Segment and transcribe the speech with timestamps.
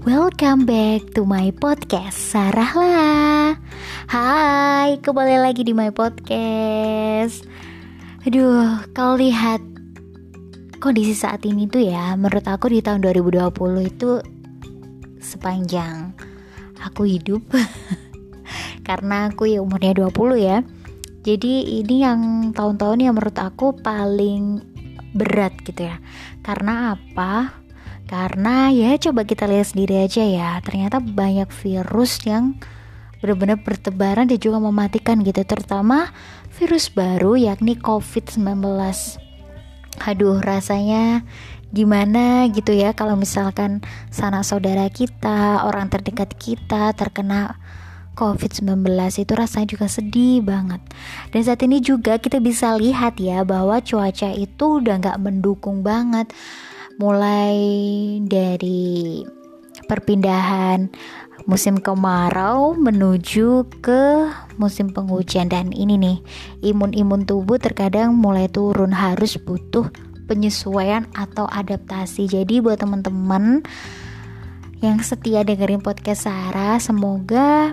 [0.00, 3.52] Welcome back to my podcast Sarah lah
[4.08, 7.44] Hai, kembali lagi di my podcast.
[8.24, 9.60] Aduh, kalau lihat
[10.80, 13.52] kondisi saat ini tuh ya Menurut aku di tahun 2020
[13.92, 14.24] itu
[15.20, 16.16] sepanjang
[16.80, 17.44] aku hidup.
[18.88, 20.64] Karena aku ya umurnya 20 ya.
[21.28, 22.20] Jadi ini yang
[22.56, 24.64] tahun-tahun yang menurut aku paling
[25.12, 26.00] berat gitu ya.
[26.40, 27.59] Karena apa?
[28.10, 32.58] Karena ya coba kita lihat sendiri aja ya, ternyata banyak virus yang
[33.22, 36.10] benar-benar bertebaran dan juga mematikan gitu, terutama
[36.58, 38.66] virus baru yakni COVID-19.
[40.10, 41.22] Aduh, rasanya
[41.70, 43.78] gimana gitu ya kalau misalkan
[44.10, 47.62] sana saudara kita, orang terdekat kita terkena
[48.18, 48.90] COVID-19
[49.22, 50.82] itu rasanya juga sedih banget.
[51.30, 56.26] Dan saat ini juga kita bisa lihat ya bahwa cuaca itu udah nggak mendukung banget
[57.00, 57.56] mulai
[58.28, 59.24] dari
[59.88, 60.92] perpindahan
[61.48, 64.28] musim kemarau menuju ke
[64.60, 66.18] musim penghujan dan ini nih
[66.60, 68.92] imun-imun tubuh terkadang mulai turun.
[68.92, 69.88] Harus butuh
[70.28, 72.28] penyesuaian atau adaptasi.
[72.28, 73.64] Jadi buat teman-teman
[74.84, 77.72] yang setia dengerin podcast Sarah semoga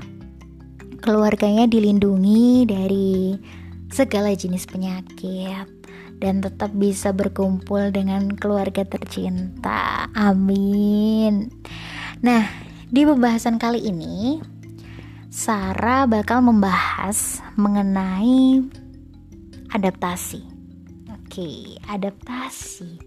[1.04, 3.36] keluarganya dilindungi dari
[3.92, 5.77] segala jenis penyakit
[6.18, 10.10] dan tetap bisa berkumpul dengan keluarga tercinta.
[10.18, 11.50] Amin.
[12.26, 12.50] Nah,
[12.90, 14.42] di pembahasan kali ini
[15.28, 18.66] Sarah bakal membahas mengenai
[19.70, 20.42] adaptasi.
[21.14, 22.98] Oke, adaptasi.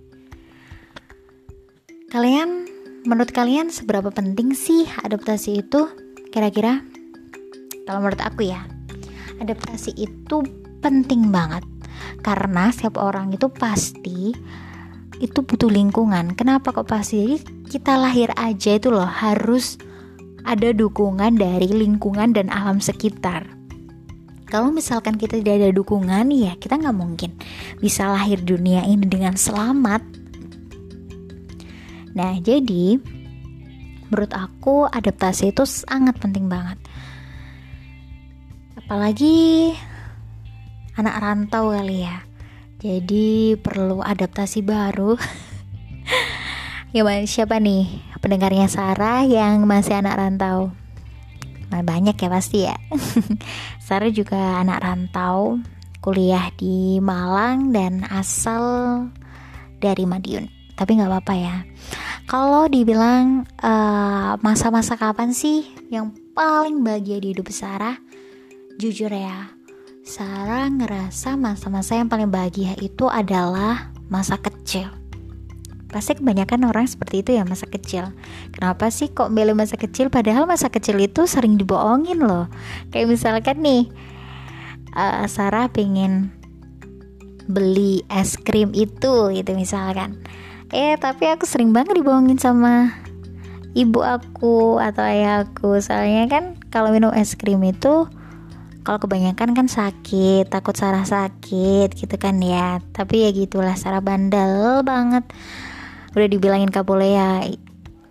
[2.11, 2.67] Kalian
[3.09, 5.91] menurut kalian seberapa penting sih adaptasi itu?
[6.31, 6.87] Kira-kira
[7.89, 8.63] kalau menurut aku ya,
[9.43, 10.47] adaptasi itu
[10.79, 11.67] penting banget
[12.21, 14.35] karena setiap orang itu pasti
[15.21, 16.33] itu butuh lingkungan.
[16.33, 17.21] Kenapa kok pasti?
[17.21, 17.37] Jadi
[17.69, 19.77] kita lahir aja itu loh harus
[20.43, 23.47] ada dukungan dari lingkungan dan alam sekitar.
[24.51, 27.39] Kalau misalkan kita tidak ada dukungan ya kita nggak mungkin
[27.79, 30.03] bisa lahir dunia ini dengan selamat.
[32.19, 32.99] Nah jadi
[34.11, 36.83] menurut aku adaptasi itu sangat penting banget.
[38.75, 39.71] Apalagi
[41.01, 42.23] anak rantau kali ya.
[42.81, 45.17] Jadi perlu adaptasi baru.
[46.91, 47.87] Ya siapa nih
[48.19, 50.75] pendengarnya Sarah yang masih anak rantau?
[51.71, 52.75] Nah, banyak ya pasti ya.
[53.87, 55.63] Sarah juga anak rantau
[56.03, 59.07] kuliah di Malang dan asal
[59.79, 60.51] dari Madiun.
[60.75, 61.57] Tapi nggak apa-apa ya.
[62.27, 68.03] Kalau dibilang eh, masa-masa uh, kapan sih yang paling bahagia di hidup Sarah?
[68.83, 69.60] Jujur ya
[70.01, 74.89] Sarah ngerasa masa-masa yang paling bahagia itu adalah masa kecil.
[75.93, 78.09] Pasti kebanyakan orang seperti itu ya masa kecil.
[78.57, 80.09] Kenapa sih kok milih masa kecil?
[80.09, 82.49] Padahal masa kecil itu sering dibohongin loh.
[82.89, 83.93] Kayak misalkan nih,
[84.97, 86.33] uh, Sarah pengen
[87.45, 90.17] beli es krim itu gitu misalkan.
[90.73, 92.95] Eh tapi aku sering banget dibohongin sama
[93.77, 95.77] ibu aku atau ayah aku.
[95.77, 98.09] Soalnya kan kalau minum es krim itu
[98.91, 102.83] kalau kebanyakan kan sakit takut Sarah sakit gitu kan ya.
[102.91, 105.31] Tapi ya gitulah Sarah bandel banget.
[106.11, 107.47] Udah dibilangin gak boleh ya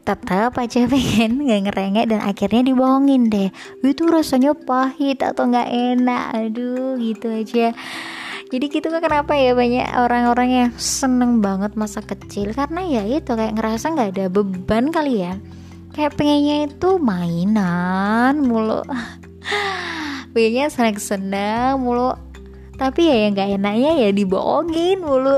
[0.08, 3.52] tetap aja pengen nggak ngerengek dan akhirnya dibohongin deh.
[3.84, 7.76] Itu rasanya pahit atau nggak enak aduh gitu aja.
[8.48, 12.56] Jadi gitu kan kenapa ya banyak orang-orang yang seneng banget masa kecil?
[12.56, 15.36] Karena ya itu kayak ngerasa nggak ada beban kali ya.
[15.92, 18.80] Kayak pengennya itu mainan mulu
[20.40, 22.16] pengennya senang-senang mulu.
[22.80, 25.36] Tapi ya yang gak enaknya ya dibohongin mulu.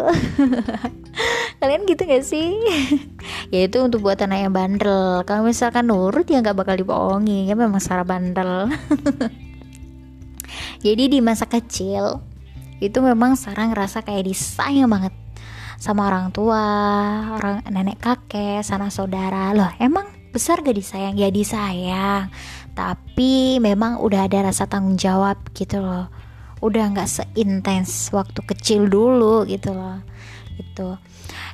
[1.59, 2.53] Kalian gitu gak sih?
[3.51, 5.25] Ya itu untuk buat anak yang bandel.
[5.27, 8.69] Kalau misalkan nurut ya gak bakal dibohongin ya memang secara bandel.
[10.85, 12.21] Jadi di masa kecil
[12.77, 15.13] itu memang Sarah ngerasa kayak disayang banget
[15.81, 16.61] sama orang tua,
[17.41, 19.49] orang nenek kakek, sana saudara.
[19.51, 21.17] Loh, emang besar gak disayang?
[21.17, 22.29] Ya disayang
[22.71, 26.07] tapi memang udah ada rasa tanggung jawab gitu loh.
[26.61, 29.99] Udah nggak seintens waktu kecil dulu gitu loh.
[30.57, 30.97] Itu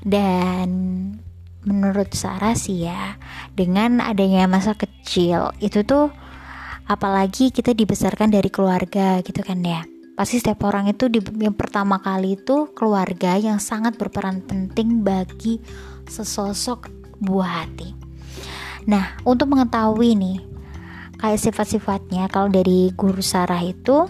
[0.03, 0.69] dan
[1.67, 3.19] menurut Sarah sih ya
[3.51, 6.07] dengan adanya masa kecil itu tuh
[6.87, 9.83] apalagi kita dibesarkan dari keluarga gitu kan ya.
[10.17, 15.61] Pasti setiap orang itu di, yang pertama kali itu keluarga yang sangat berperan penting bagi
[16.09, 16.89] sesosok
[17.21, 17.93] buah hati.
[18.89, 20.37] Nah untuk mengetahui nih
[21.17, 22.29] kayak sifat-sifatnya.
[22.29, 24.05] Kalau dari guru Sarah itu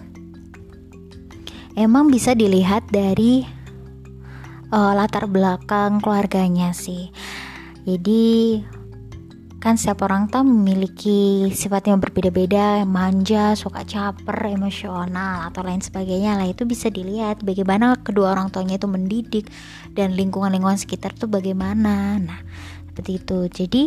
[1.77, 3.43] emang bisa dilihat dari
[4.71, 7.11] uh, latar belakang keluarganya sih.
[7.87, 8.59] Jadi
[9.57, 16.37] kan setiap orang tuh memiliki sifat yang berbeda-beda manja suka caper emosional atau lain sebagainya
[16.37, 16.45] lah.
[16.45, 19.49] Itu bisa dilihat bagaimana kedua orang tuanya itu mendidik
[19.95, 22.19] dan lingkungan-lingkungan sekitar tuh bagaimana.
[22.21, 22.39] Nah
[22.91, 23.39] seperti itu.
[23.49, 23.83] Jadi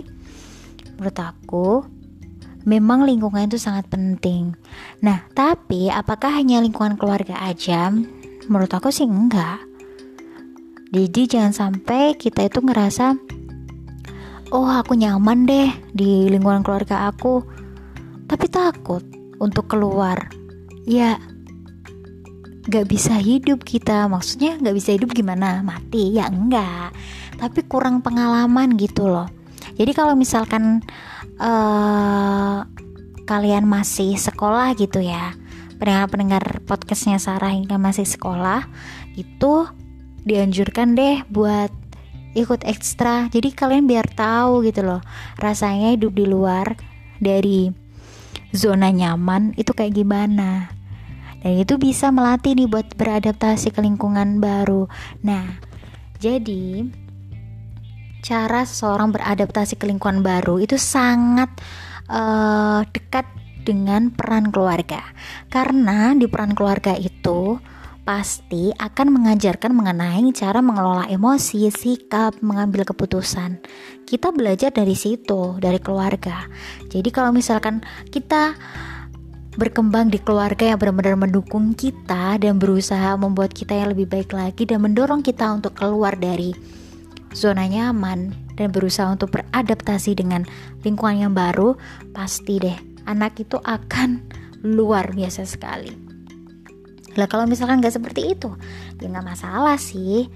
[0.98, 1.99] menurut aku
[2.64, 4.56] memang lingkungan itu sangat penting.
[5.04, 7.92] Nah tapi apakah hanya lingkungan keluarga aja?
[8.50, 9.62] Menurut aku sih enggak.
[10.90, 13.14] Jadi jangan sampai kita itu ngerasa
[14.50, 17.46] oh aku nyaman deh di lingkungan keluarga aku.
[18.26, 19.02] Tapi takut
[19.38, 20.30] untuk keluar.
[20.86, 21.18] Ya
[22.66, 24.06] gak bisa hidup kita.
[24.06, 25.62] Maksudnya gak bisa hidup gimana?
[25.62, 26.14] Mati?
[26.14, 26.94] Ya enggak.
[27.40, 29.26] Tapi kurang pengalaman gitu loh.
[29.80, 30.84] Jadi kalau misalkan
[31.40, 32.68] uh,
[33.24, 35.32] kalian masih sekolah gitu ya.
[35.80, 38.68] Pendengar-pendengar podcastnya Sarah hingga masih sekolah
[39.16, 39.64] itu
[40.28, 41.72] dianjurkan deh buat
[42.36, 43.32] ikut ekstra.
[43.32, 45.00] Jadi kalian biar tahu gitu loh
[45.40, 46.76] rasanya hidup di luar
[47.16, 47.72] dari
[48.52, 50.68] zona nyaman itu kayak gimana.
[51.40, 54.84] Dan itu bisa melatih nih buat beradaptasi ke lingkungan baru.
[55.24, 55.56] Nah
[56.20, 56.84] jadi
[58.20, 61.48] cara seseorang beradaptasi ke lingkungan baru itu sangat
[62.08, 63.26] uh, dekat
[63.60, 65.04] dengan peran keluarga
[65.52, 67.60] karena di peran keluarga itu
[68.00, 73.62] pasti akan mengajarkan mengenai cara mengelola emosi, sikap, mengambil keputusan.
[74.02, 76.48] Kita belajar dari situ, dari keluarga.
[76.90, 78.58] Jadi kalau misalkan kita
[79.54, 84.66] berkembang di keluarga yang benar-benar mendukung kita dan berusaha membuat kita yang lebih baik lagi
[84.66, 86.54] dan mendorong kita untuk keluar dari
[87.34, 90.44] zona nyaman dan berusaha untuk beradaptasi dengan
[90.82, 91.78] lingkungan yang baru,
[92.12, 94.22] pasti deh anak itu akan
[94.62, 95.90] luar biasa sekali.
[97.18, 98.54] Lah kalau misalkan nggak seperti itu,
[99.02, 100.30] ya nggak masalah sih.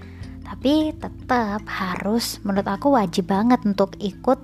[0.45, 4.37] Tapi tetap harus menurut aku wajib banget untuk ikut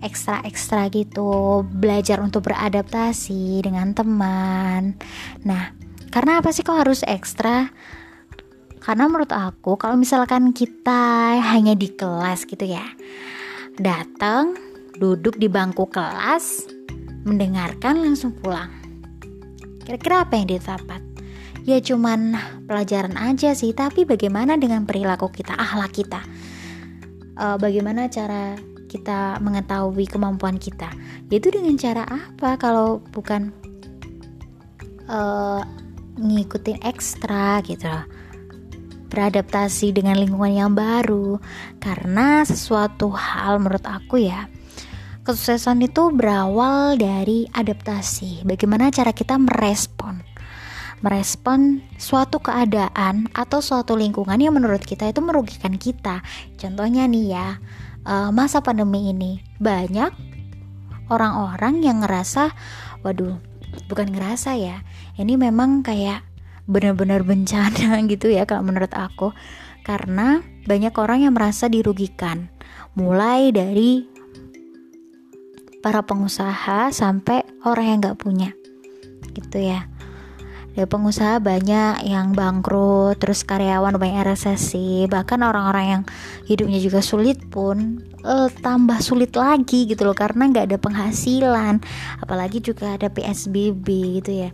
[0.00, 4.96] ekstra-ekstra gitu, belajar untuk beradaptasi dengan teman.
[5.44, 5.70] Nah,
[6.08, 7.68] karena apa sih kok harus ekstra?
[8.80, 12.84] Karena menurut aku kalau misalkan kita hanya di kelas gitu ya,
[13.76, 14.56] datang,
[14.96, 16.64] duduk di bangku kelas,
[17.28, 18.72] mendengarkan langsung pulang.
[19.84, 21.10] Kira-kira apa yang didapat?
[21.68, 26.20] ya cuman pelajaran aja sih tapi bagaimana dengan perilaku kita akhlak kita
[27.36, 28.56] uh, bagaimana cara
[28.90, 30.90] kita mengetahui kemampuan kita
[31.28, 33.52] yaitu dengan cara apa kalau bukan
[35.06, 35.62] uh,
[36.18, 38.04] ngikutin ekstra gitu loh
[39.10, 41.42] beradaptasi dengan lingkungan yang baru.
[41.82, 44.46] Karena sesuatu hal menurut aku ya
[45.30, 48.42] kesuksesan itu berawal dari adaptasi.
[48.42, 50.24] Bagaimana cara kita merespon?
[51.00, 56.20] Merespon suatu keadaan atau suatu lingkungan yang menurut kita itu merugikan kita.
[56.60, 57.46] Contohnya nih ya,
[58.04, 59.40] uh, masa pandemi ini.
[59.62, 60.12] Banyak
[61.08, 62.52] orang-orang yang ngerasa,
[63.00, 63.40] waduh,
[63.88, 64.84] bukan ngerasa ya,
[65.16, 66.26] ini memang kayak
[66.70, 69.34] benar-benar bencana gitu ya kalau menurut aku,
[69.82, 72.46] karena banyak orang yang merasa dirugikan,
[72.94, 74.06] mulai dari
[75.82, 78.54] para pengusaha sampai orang yang nggak punya,
[79.34, 79.90] gitu ya.
[80.78, 85.02] Ya pengusaha banyak yang bangkrut terus karyawan banyak resesi.
[85.10, 86.02] Bahkan orang-orang yang
[86.46, 91.82] hidupnya juga sulit pun uh, tambah sulit lagi gitu loh karena nggak ada penghasilan.
[92.22, 93.86] Apalagi juga ada PSBB
[94.22, 94.50] gitu ya.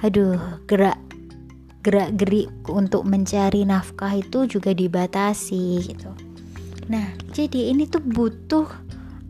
[0.00, 0.96] Aduh gerak
[1.84, 6.10] gerak gerik untuk mencari nafkah itu juga dibatasi gitu
[6.88, 7.04] nah
[7.36, 8.66] jadi ini tuh butuh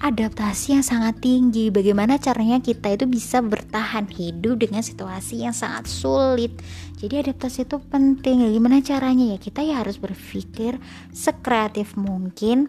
[0.04, 1.72] adaptasi yang sangat tinggi.
[1.72, 6.52] Bagaimana caranya kita itu bisa bertahan hidup dengan situasi yang sangat sulit.
[7.00, 8.44] Jadi adaptasi itu penting.
[8.52, 9.38] Gimana caranya ya?
[9.40, 10.76] Kita ya harus berpikir
[11.08, 12.68] sekreatif mungkin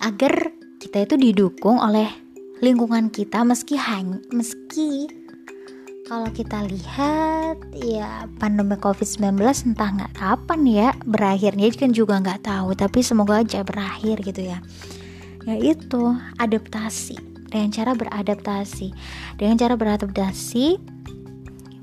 [0.00, 2.08] agar kita itu didukung oleh
[2.62, 5.10] lingkungan kita meski hanya meski
[6.08, 12.72] kalau kita lihat ya pandemi covid-19 entah nggak kapan ya berakhirnya kan juga nggak tahu
[12.72, 14.58] tapi semoga aja berakhir gitu ya.
[15.44, 17.20] Ya itu adaptasi
[17.52, 18.88] dengan cara beradaptasi.
[19.36, 20.80] Dengan cara beradaptasi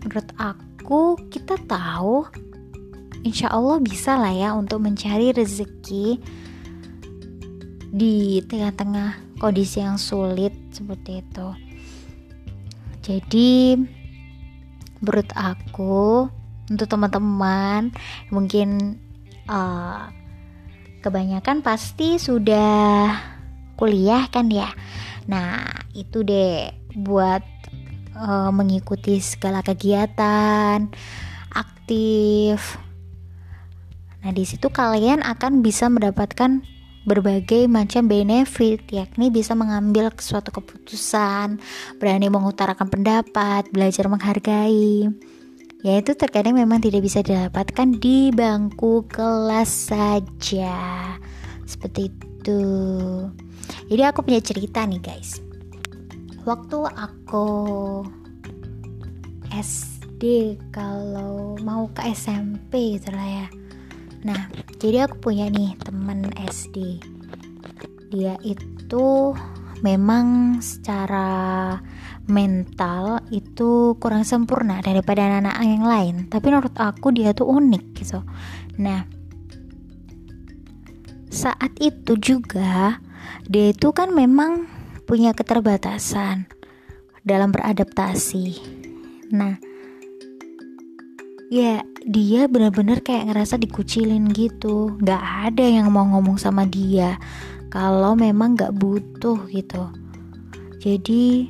[0.02, 2.26] menurut aku kita tahu
[3.22, 6.18] insya Allah bisa lah ya untuk mencari rezeki
[7.94, 11.48] di tengah-tengah kondisi yang sulit seperti itu.
[13.06, 13.78] Jadi
[15.00, 16.30] menurut aku
[16.70, 17.94] untuk teman-teman
[18.34, 19.00] mungkin
[19.50, 20.10] uh,
[21.06, 23.14] kebanyakan pasti sudah
[23.78, 24.72] kuliah kan ya?
[25.30, 27.44] Nah itu deh buat
[28.18, 30.90] uh, mengikuti segala kegiatan
[31.54, 32.80] aktif.
[34.26, 36.66] Nah di situ kalian akan bisa mendapatkan
[37.06, 41.62] berbagai macam benefit, yakni bisa mengambil suatu keputusan,
[42.02, 45.08] berani mengutarakan pendapat, belajar menghargai.
[45.86, 50.78] Ya itu terkadang memang tidak bisa didapatkan di bangku kelas saja.
[51.70, 52.62] Seperti itu.
[53.94, 55.46] Jadi aku punya cerita nih guys.
[56.42, 57.48] Waktu aku
[59.54, 63.48] SD kalau mau ke SMP itulah ya
[64.26, 64.50] Nah,
[64.82, 66.98] jadi aku punya nih teman SD.
[68.10, 69.38] Dia itu
[69.86, 71.78] memang secara
[72.26, 76.16] mental itu kurang sempurna daripada anak-anak yang lain.
[76.26, 78.26] Tapi menurut aku dia tuh unik gitu.
[78.82, 79.06] Nah,
[81.30, 82.98] saat itu juga
[83.46, 84.66] dia itu kan memang
[85.06, 86.50] punya keterbatasan
[87.22, 88.58] dalam beradaptasi.
[89.30, 89.62] Nah,
[91.56, 95.00] ya dia benar-benar kayak ngerasa dikucilin gitu.
[95.00, 97.16] Nggak ada yang mau ngomong sama dia
[97.72, 99.88] kalau memang nggak butuh gitu.
[100.84, 101.48] Jadi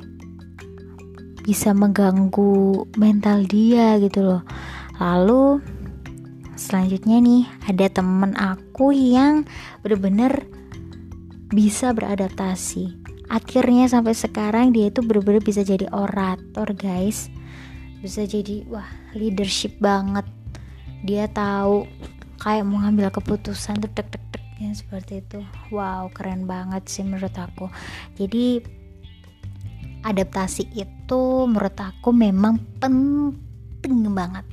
[1.42, 4.42] bisa mengganggu mental dia gitu loh.
[5.02, 5.58] Lalu
[6.54, 9.42] selanjutnya nih ada temen aku yang
[9.82, 10.46] bener-bener
[11.50, 12.94] bisa beradaptasi.
[13.26, 17.26] Akhirnya sampai sekarang dia itu bener-bener bisa jadi orator guys.
[17.98, 20.28] Bisa jadi wah leadership banget.
[21.02, 21.88] Dia tahu
[22.36, 25.40] kayak mau ngambil keputusan tuh tek tek tek ya seperti itu.
[25.72, 27.72] Wow keren banget sih menurut aku.
[28.20, 28.60] Jadi
[30.04, 34.44] adaptasi itu menurut aku memang penting banget.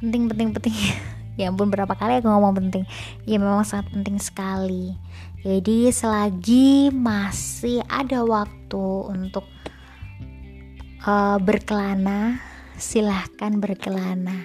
[0.00, 0.76] Penting penting penting.
[1.36, 2.88] Ya ampun berapa kali aku ngomong penting?
[3.28, 4.96] Ya memang sangat penting sekali.
[5.44, 9.44] Jadi selagi masih ada waktu untuk
[11.04, 12.40] uh, berkelana
[12.76, 14.44] silahkan berkelana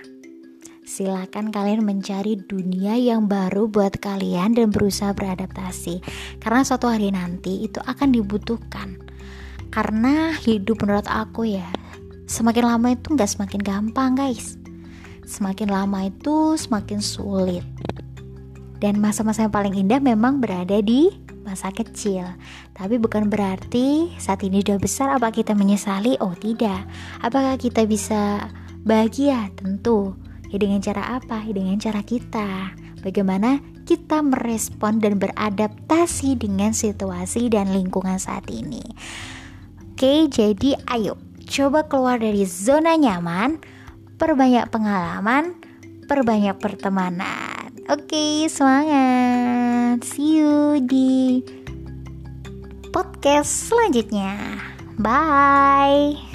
[0.91, 6.03] Silahkan kalian mencari dunia yang baru buat kalian dan berusaha beradaptasi.
[6.43, 8.99] Karena suatu hari nanti itu akan dibutuhkan.
[9.71, 11.63] Karena hidup menurut aku ya,
[12.27, 14.59] semakin lama itu nggak semakin gampang guys.
[15.23, 17.63] Semakin lama itu semakin sulit.
[18.83, 21.07] Dan masa-masa yang paling indah memang berada di
[21.41, 22.25] masa kecil.
[22.73, 26.17] Tapi bukan berarti saat ini sudah besar apa kita menyesali?
[26.21, 26.85] Oh tidak.
[27.21, 28.49] Apakah kita bisa
[28.85, 29.49] bahagia?
[29.57, 30.15] Tentu.
[30.51, 31.43] Ya dengan cara apa?
[31.45, 32.75] Ya dengan cara kita.
[33.01, 38.85] Bagaimana kita merespon dan beradaptasi dengan situasi dan lingkungan saat ini.
[39.91, 41.17] Oke, jadi ayo
[41.51, 43.59] coba keluar dari zona nyaman,
[44.15, 45.59] perbanyak pengalaman,
[46.07, 47.73] perbanyak pertemanan.
[47.91, 49.40] Oke, semangat.
[49.99, 51.43] See you di
[52.95, 54.39] podcast selanjutnya.
[54.95, 56.30] Bye.